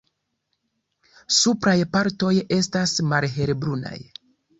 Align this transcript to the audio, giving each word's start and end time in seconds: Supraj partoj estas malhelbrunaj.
Supraj 1.39 1.75
partoj 1.97 2.31
estas 2.57 2.95
malhelbrunaj. 3.13 3.95